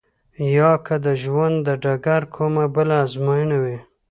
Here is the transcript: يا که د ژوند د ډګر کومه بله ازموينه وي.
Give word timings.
يا 0.57 0.71
که 0.85 0.95
د 1.05 1.07
ژوند 1.23 1.55
د 1.67 1.69
ډګر 1.83 2.21
کومه 2.35 2.63
بله 2.75 2.95
ازموينه 3.05 3.57
وي. 3.63 3.77